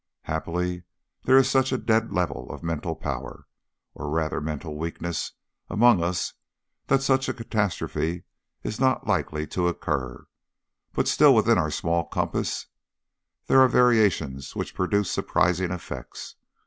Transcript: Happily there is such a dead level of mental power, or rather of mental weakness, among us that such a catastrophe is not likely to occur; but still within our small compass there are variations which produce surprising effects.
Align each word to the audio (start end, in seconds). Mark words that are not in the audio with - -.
Happily 0.23 0.81
there 1.25 1.37
is 1.37 1.47
such 1.47 1.71
a 1.71 1.77
dead 1.77 2.11
level 2.11 2.49
of 2.49 2.63
mental 2.63 2.95
power, 2.95 3.45
or 3.93 4.09
rather 4.09 4.37
of 4.39 4.43
mental 4.43 4.75
weakness, 4.75 5.33
among 5.69 6.03
us 6.03 6.33
that 6.87 7.03
such 7.03 7.29
a 7.29 7.35
catastrophe 7.35 8.23
is 8.63 8.79
not 8.79 9.05
likely 9.05 9.45
to 9.45 9.67
occur; 9.67 10.25
but 10.93 11.07
still 11.07 11.35
within 11.35 11.59
our 11.59 11.69
small 11.69 12.03
compass 12.07 12.65
there 13.45 13.61
are 13.61 13.67
variations 13.67 14.55
which 14.55 14.73
produce 14.73 15.11
surprising 15.11 15.69
effects. 15.69 16.35